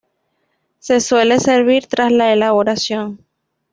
Se 0.79 0.99
suele 0.99 1.39
servir 1.39 1.85
tras 1.85 2.11
la 2.11 2.33
elaboración. 2.33 3.23